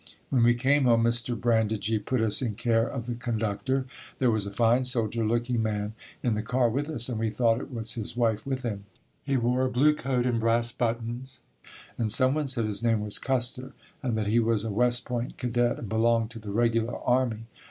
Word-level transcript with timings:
When 0.31 0.41
we 0.41 0.55
came 0.55 0.85
home 0.85 1.03
Mr. 1.03 1.39
Brandigee 1.39 1.99
put 1.99 2.21
us 2.21 2.41
in 2.41 2.55
care 2.55 2.87
of 2.87 3.05
the 3.05 3.13
conductor. 3.13 3.85
There 4.17 4.31
was 4.31 4.47
a 4.47 4.51
fine 4.51 4.83
soldier 4.83 5.23
looking 5.23 5.61
man 5.61 5.93
in 6.23 6.33
the 6.33 6.41
car 6.41 6.71
with 6.71 6.89
us 6.89 7.07
and 7.07 7.19
we 7.19 7.29
thought 7.29 7.59
it 7.59 7.69
was 7.71 7.93
his 7.93 8.17
wife 8.17 8.43
with 8.43 8.63
him. 8.63 8.85
He 9.23 9.37
wore 9.37 9.63
a 9.63 9.69
blue 9.69 9.93
coat 9.93 10.25
and 10.25 10.39
brass 10.39 10.71
buttons, 10.71 11.41
and 11.99 12.11
some 12.11 12.33
one 12.33 12.47
said 12.47 12.65
his 12.65 12.83
name 12.83 13.01
was 13.01 13.19
Custer 13.19 13.73
and 14.01 14.17
that 14.17 14.25
he 14.25 14.39
was 14.39 14.63
a 14.63 14.71
West 14.71 15.05
Point 15.05 15.37
cadet 15.37 15.77
and 15.77 15.87
belonged 15.87 16.31
to 16.31 16.39
the 16.39 16.49
regular 16.49 16.97
army. 17.03 17.45